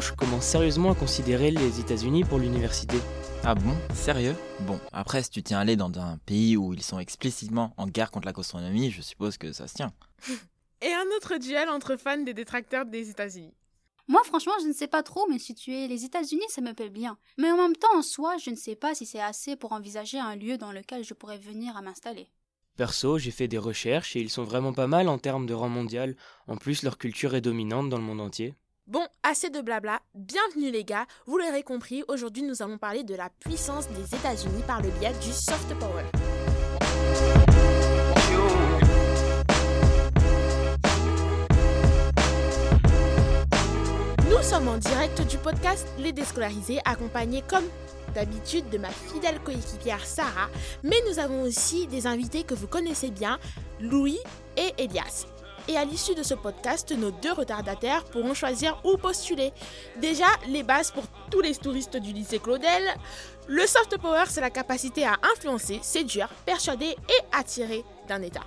[0.00, 2.96] je commence sérieusement à considérer les États-Unis pour l'université?
[3.44, 3.74] Ah bon?
[3.94, 4.34] Sérieux?
[4.60, 7.86] Bon, après, si tu tiens à aller dans un pays où ils sont explicitement en
[7.86, 9.92] guerre contre la gastronomie, je suppose que ça se tient.
[10.82, 13.54] Et un autre duel entre fans des détracteurs des États-Unis.
[14.06, 17.16] Moi, franchement, je ne sais pas trop, mais situer les États-Unis, ça me plaît bien.
[17.38, 20.18] Mais en même temps, en soi, je ne sais pas si c'est assez pour envisager
[20.18, 22.28] un lieu dans lequel je pourrais venir à m'installer.
[22.76, 25.68] Perso, j'ai fait des recherches et ils sont vraiment pas mal en termes de rang
[25.68, 26.16] mondial.
[26.48, 28.54] En plus, leur culture est dominante dans le monde entier.
[28.86, 30.00] Bon, assez de blabla.
[30.14, 31.06] Bienvenue les gars.
[31.24, 35.14] Vous l'aurez compris, aujourd'hui nous allons parler de la puissance des États-Unis par le biais
[35.22, 36.04] du soft power.
[44.28, 47.64] Nous sommes en direct du podcast Les Déscolarisés, accompagnés comme
[48.14, 50.50] d'habitude de ma fidèle coéquipière Sarah,
[50.82, 53.38] mais nous avons aussi des invités que vous connaissez bien,
[53.80, 54.18] Louis
[54.58, 55.24] et Elias.
[55.66, 59.50] Et à l'issue de ce podcast, nos deux retardataires pourront choisir où postuler.
[59.98, 62.82] Déjà, les bases pour tous les touristes du lycée Claudel.
[63.46, 68.44] Le soft power, c'est la capacité à influencer, séduire, persuader et attirer d'un État.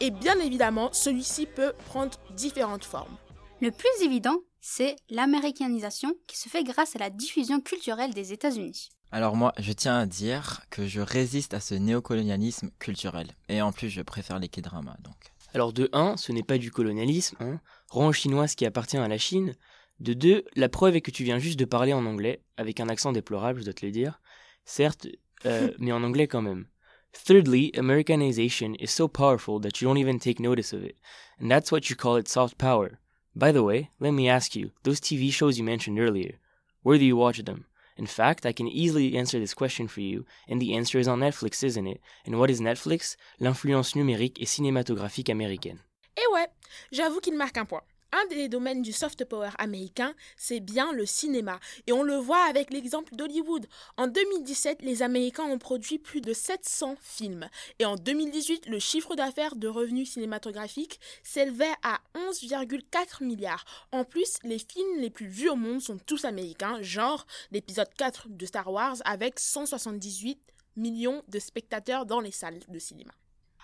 [0.00, 3.16] Et bien évidemment, celui-ci peut prendre différentes formes.
[3.62, 8.90] Le plus évident, c'est l'américanisation qui se fait grâce à la diffusion culturelle des États-Unis.
[9.12, 13.28] Alors moi, je tiens à dire que je résiste à ce néocolonialisme culturel.
[13.48, 15.32] Et en plus, je préfère les K-dramas, donc.
[15.54, 18.96] Alors de 1, ce n'est pas du colonialisme, hein, rend aux Chinois ce qui appartient
[18.96, 19.56] à la Chine.
[19.98, 22.88] De 2, la preuve est que tu viens juste de parler en anglais, avec un
[22.88, 24.20] accent déplorable, je dois te le dire.
[24.64, 25.08] Certes,
[25.46, 26.66] euh, mais en anglais quand même.
[27.12, 30.96] Thirdly, Americanization is so powerful that you don't even take notice of it.
[31.40, 32.98] And that's what you call it soft power.
[33.34, 36.38] By the way, let me ask you, those TV shows you mentioned earlier,
[36.82, 37.66] where do you watch them?
[38.00, 41.20] In fact, I can easily answer this question for you, and the answer is on
[41.20, 42.00] Netflix, isn't it?
[42.24, 43.16] And what is Netflix?
[43.38, 45.80] L'influence numérique et cinématographique américaine.
[46.16, 46.48] Et ouais,
[46.92, 47.82] j'avoue qu'il marque un point.
[48.12, 51.60] Un des domaines du soft power américain, c'est bien le cinéma.
[51.86, 53.66] Et on le voit avec l'exemple d'Hollywood.
[53.96, 57.48] En 2017, les Américains ont produit plus de 700 films.
[57.78, 63.64] Et en 2018, le chiffre d'affaires de revenus cinématographiques s'élevait à 11,4 milliards.
[63.92, 68.28] En plus, les films les plus vus au monde sont tous américains, genre l'épisode 4
[68.28, 70.40] de Star Wars avec 178
[70.76, 73.12] millions de spectateurs dans les salles de cinéma.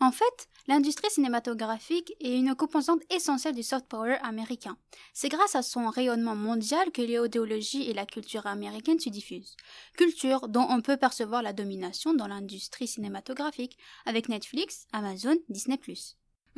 [0.00, 4.76] En fait, l'industrie cinématographique est une composante essentielle du soft power américain.
[5.12, 9.56] C'est grâce à son rayonnement mondial que l'idéologie et la culture américaine se diffusent.
[9.96, 13.76] Culture dont on peut percevoir la domination dans l'industrie cinématographique
[14.06, 15.80] avec Netflix, Amazon, Disney+.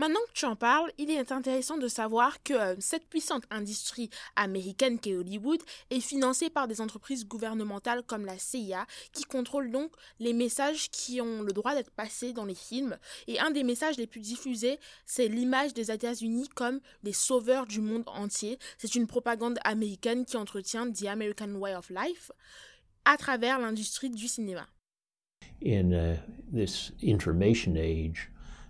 [0.00, 4.08] Maintenant que tu en parles, il est intéressant de savoir que euh, cette puissante industrie
[4.34, 9.92] américaine qu'est Hollywood est financée par des entreprises gouvernementales comme la CIA qui contrôlent donc
[10.18, 12.96] les messages qui ont le droit d'être passés dans les films.
[13.26, 17.82] Et un des messages les plus diffusés, c'est l'image des États-Unis comme les sauveurs du
[17.82, 18.58] monde entier.
[18.78, 22.32] C'est une propagande américaine qui entretient The American Way of Life
[23.04, 24.66] à travers l'industrie du cinéma.
[25.62, 26.16] In uh,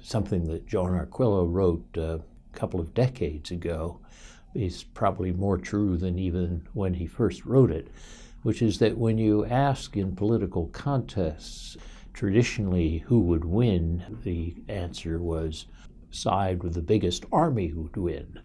[0.03, 4.01] something that John Arquillo wrote uh, a couple of decades ago
[4.55, 7.89] is probably more true than even when he first wrote it,
[8.43, 11.77] which is that when you ask in political contests
[12.13, 15.67] traditionally who would win, the answer was
[16.11, 18.41] side with the biggest army would win.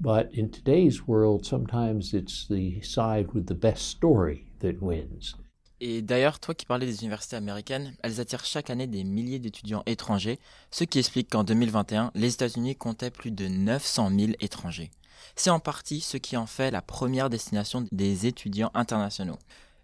[0.00, 5.34] But in today's world, sometimes it's the side with the best story that wins.
[5.80, 9.82] Et d'ailleurs, toi qui parlais des universités américaines, elles attirent chaque année des milliers d'étudiants
[9.86, 10.38] étrangers,
[10.70, 14.90] ce qui explique qu'en 2021, les États-Unis comptaient plus de 900 000 étrangers.
[15.36, 19.38] C'est en partie ce qui en fait la première destination des étudiants internationaux.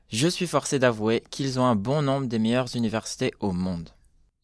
[0.09, 3.91] Je suis forcé d'avouer qu'ils ont un bon nombre des meilleures universités au monde.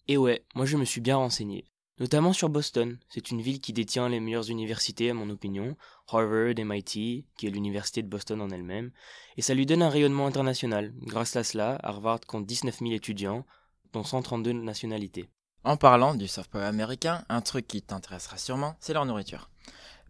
[0.09, 1.65] Et ouais, moi je me suis bien renseigné.
[1.99, 5.77] Notamment sur Boston, c'est une ville qui détient les meilleures universités à mon opinion,
[6.09, 8.91] Harvard, MIT, qui est l'université de Boston en elle-même,
[9.37, 10.95] et ça lui donne un rayonnement international.
[11.03, 13.45] Grâce à cela, Harvard compte 19 000 étudiants,
[13.93, 15.29] dont 132 nationalités.
[15.65, 19.49] En parlant du soft power américain, un truc qui t'intéressera sûrement, c'est leur nourriture.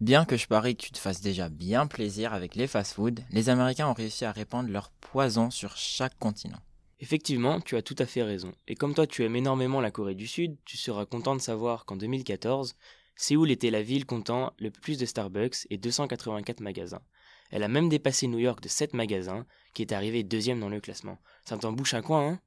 [0.01, 3.49] Bien que je parie que tu te fasses déjà bien plaisir avec les fast-foods, les
[3.49, 6.59] Américains ont réussi à répandre leur poison sur chaque continent.
[7.03, 8.53] Effectivement, tu as tout à fait raison.
[8.65, 11.83] Et comme toi tu aimes énormément la Corée du Sud, tu seras content de savoir
[11.83, 12.77] qu'en 2014,
[13.17, 17.01] Séoul était la ville comptant le plus de Starbucks et 284 magasins.
[17.51, 20.79] Elle a même dépassé New York de 7 magasins, qui est arrivé deuxième dans le
[20.79, 21.17] classement.
[21.43, 22.39] Ça t'en bouche un coin, hein?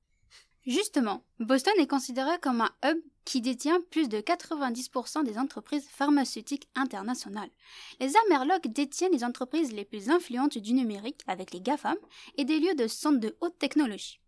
[0.66, 6.66] Justement, Boston est considéré comme un hub qui détient plus de 90% des entreprises pharmaceutiques
[6.74, 7.50] internationales.
[8.00, 11.98] Les Amerlocs détiennent les entreprises les plus influentes du numérique avec les GAFAM
[12.38, 14.18] et des lieux de centres de haute technologie.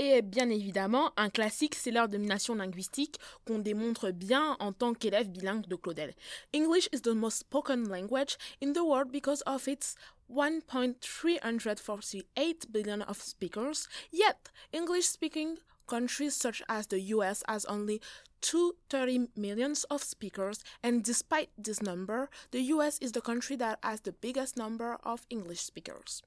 [0.00, 5.28] Et bien évidemment, un classique, c'est leur domination linguistique qu'on démontre bien en tant qu'élève
[5.28, 6.14] bilingue de Claudel.
[6.54, 9.96] English is the most spoken language in the world because of its
[10.30, 15.58] 1.348 billion of speakers, yet English-speaking
[15.88, 18.00] countries such as the US has only
[18.42, 24.02] 230 millions of speakers, and despite this number, the US is the country that has
[24.02, 26.22] the biggest number of English speakers.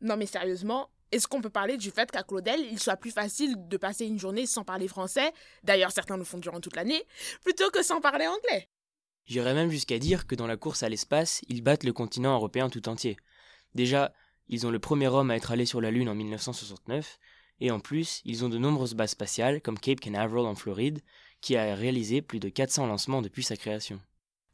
[0.00, 3.54] Non mais sérieusement, est-ce qu'on peut parler du fait qu'à Claudel, il soit plus facile
[3.68, 5.32] de passer une journée sans parler français,
[5.64, 7.04] d'ailleurs certains le font durant toute l'année,
[7.42, 8.68] plutôt que sans parler anglais
[9.26, 12.68] J'irais même jusqu'à dire que dans la course à l'espace, ils battent le continent européen
[12.68, 13.16] tout entier.
[13.74, 14.12] Déjà,
[14.48, 17.18] ils ont le premier homme à être allé sur la Lune en 1969,
[17.60, 21.00] et en plus, ils ont de nombreuses bases spatiales, comme Cape Canaveral en Floride,
[21.40, 24.00] qui a réalisé plus de 400 lancements depuis sa création.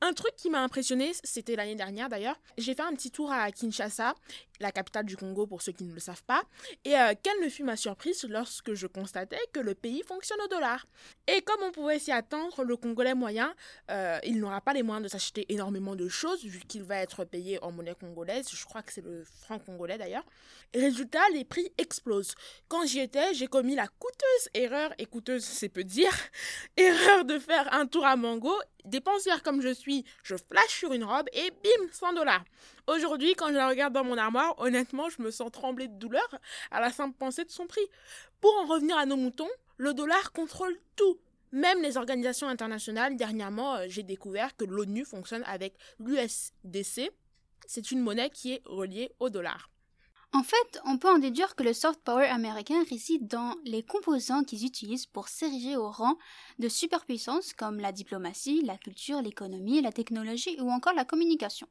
[0.03, 3.51] Un truc qui m'a impressionné, c'était l'année dernière d'ailleurs, j'ai fait un petit tour à
[3.51, 4.15] Kinshasa,
[4.61, 6.43] la capitale du Congo pour ceux qui ne le savent pas,
[6.85, 10.49] et euh, quelle ne fut ma surprise lorsque je constatais que le pays fonctionne au
[10.49, 10.87] dollar.
[11.27, 13.55] Et comme on pouvait s'y attendre, le Congolais moyen,
[13.91, 17.25] euh, il n'aura pas les moyens de s'acheter énormément de choses vu qu'il va être
[17.25, 20.25] payé en monnaie congolaise, je crois que c'est le franc congolais d'ailleurs.
[20.75, 22.35] Résultat, les prix explosent.
[22.69, 26.13] Quand j'y étais, j'ai commis la coûteuse erreur, et coûteuse c'est peu dire,
[26.77, 28.55] erreur de faire un tour à Mango,
[28.85, 32.45] dépensière comme je suis, je flash sur une robe et bim, 100 dollars.
[32.87, 36.39] Aujourd'hui, quand je la regarde dans mon armoire, honnêtement, je me sens trembler de douleur
[36.71, 37.87] à la simple pensée de son prix.
[38.41, 41.19] Pour en revenir à nos moutons, le dollar contrôle tout.
[41.51, 47.11] Même les organisations internationales, dernièrement, euh, j'ai découvert que l'ONU fonctionne avec l'USDC.
[47.67, 49.69] C'est une monnaie qui est reliée au dollar.
[50.37, 54.45] En fait, on peut en déduire que le soft power américain réside dans les composants
[54.45, 56.19] qu'ils utilisent pour s'ériger au rang
[56.59, 61.67] de superpuissance comme la diplomatie, la culture, l'économie, la technologie ou encore la communication.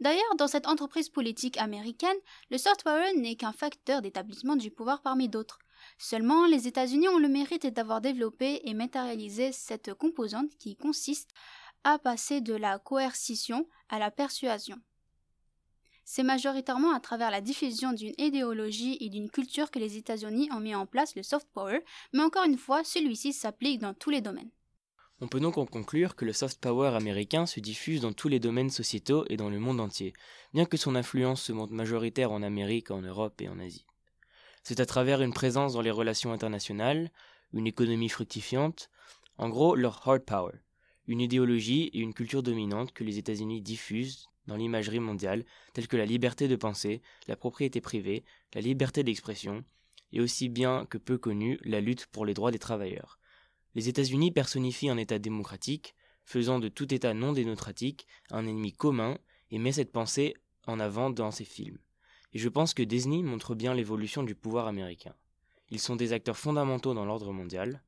[0.00, 2.18] D'ailleurs, dans cette entreprise politique américaine,
[2.50, 5.58] le soft power n'est qu'un facteur d'établissement du pouvoir parmi d'autres.
[5.96, 11.30] Seulement, les États-Unis ont le mérite d'avoir développé et matérialisé cette composante qui consiste
[11.84, 14.76] à passer de la coercition à la persuasion.
[16.12, 20.58] C'est majoritairement à travers la diffusion d'une idéologie et d'une culture que les États-Unis ont
[20.58, 21.78] mis en place le soft power,
[22.12, 24.50] mais encore une fois, celui-ci s'applique dans tous les domaines.
[25.20, 28.40] On peut donc en conclure que le soft power américain se diffuse dans tous les
[28.40, 30.12] domaines sociétaux et dans le monde entier,
[30.52, 33.86] bien que son influence se montre majoritaire en Amérique, en Europe et en Asie.
[34.64, 37.12] C'est à travers une présence dans les relations internationales,
[37.52, 38.90] une économie fructifiante,
[39.38, 40.58] en gros leur hard power,
[41.06, 45.96] une idéologie et une culture dominante que les États-Unis diffusent dans l'imagerie mondiale, telles que
[45.96, 49.64] la liberté de penser, la propriété privée, la liberté d'expression,
[50.12, 53.18] et aussi bien que peu connue, la lutte pour les droits des travailleurs.
[53.74, 55.94] Les États-Unis personnifient un État démocratique,
[56.24, 59.18] faisant de tout État non démocratique un ennemi commun,
[59.50, 60.34] et met cette pensée
[60.66, 61.78] en avant dans ses films.
[62.32, 65.14] Et je pense que Disney montre bien l'évolution du pouvoir américain.
[65.70, 67.82] Ils sont des acteurs fondamentaux dans l'ordre mondial.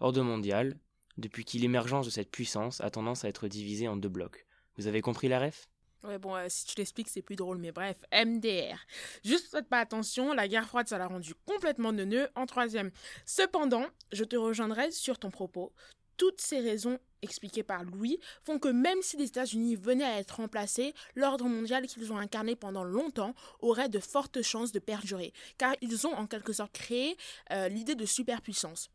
[0.00, 0.78] Ordre mondial,
[1.18, 4.46] depuis qu'il l'émergence de cette puissance a tendance à être divisée en deux blocs.
[4.76, 5.68] Vous avez compris la ref?
[6.04, 8.76] Ouais, bon, euh, si tu l'expliques, c'est plus drôle, mais bref, MDR.
[9.24, 12.90] Juste faites pas attention, la guerre froide, ça l'a rendu complètement neuneux en troisième.
[13.24, 15.72] Cependant, je te rejoindrai sur ton propos.
[16.16, 20.36] Toutes ces raisons expliquées par Louis font que même si les États-Unis venaient à être
[20.36, 25.74] remplacés, l'ordre mondial qu'ils ont incarné pendant longtemps aurait de fortes chances de perdurer, car
[25.80, 27.16] ils ont en quelque sorte créé
[27.52, 28.90] euh, l'idée de superpuissance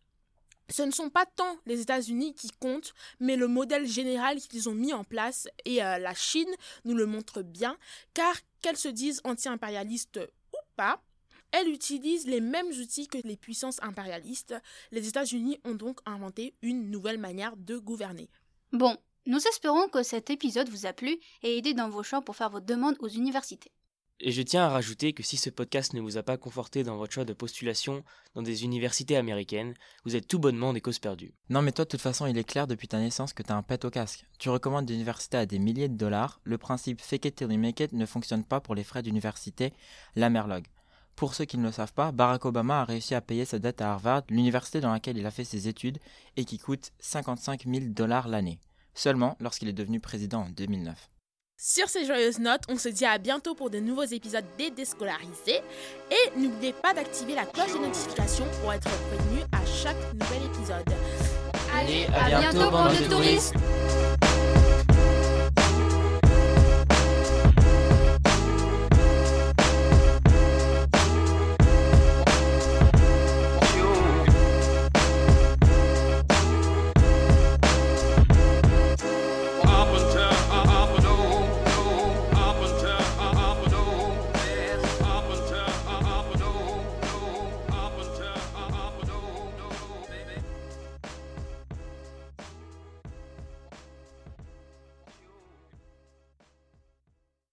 [0.70, 4.76] ce ne sont pas tant les États-Unis qui comptent, mais le modèle général qu'ils ont
[4.76, 6.54] mis en place, et euh, la Chine
[6.86, 7.78] nous le montre bien,
[8.14, 10.20] car qu'elle se dise anti-impérialiste
[10.54, 11.02] ou pas,
[11.52, 14.54] elle utilise les mêmes outils que les puissances impérialistes.
[14.92, 18.30] Les États-Unis ont donc inventé une nouvelle manière de gouverner.
[18.74, 22.36] Bon, nous espérons que cet épisode vous a plu et aidé dans vos choix pour
[22.36, 23.72] faire vos demandes aux universités.
[24.20, 26.98] Et je tiens à rajouter que si ce podcast ne vous a pas conforté dans
[26.98, 31.36] votre choix de postulation dans des universités américaines, vous êtes tout bonnement des causes perdues.
[31.50, 33.62] Non mais toi de toute façon il est clair depuis ta naissance que t'as un
[33.62, 34.26] pet au casque.
[34.40, 37.60] Tu recommandes des universités à des milliers de dollars, le principe fake it till you
[37.60, 39.72] make it ne fonctionne pas pour les frais d'université,
[40.16, 40.66] la merlog.
[41.16, 43.82] Pour ceux qui ne le savent pas, Barack Obama a réussi à payer sa dette
[43.82, 46.00] à Harvard, l'université dans laquelle il a fait ses études,
[46.38, 48.60] et qui coûte 55 000 dollars l'année,
[48.96, 51.10] seulement lorsqu'il est devenu président en 2009.
[51.60, 55.64] Sur ces joyeuses notes, on se dit à bientôt pour de nouveaux épisodes des Déscolarisés.
[56.12, 60.86] Et n'oubliez pas d'activer la cloche de notification pour être prévenu à chaque nouvel épisode.
[61.76, 63.56] Allez, à, bientôt, bande de touristes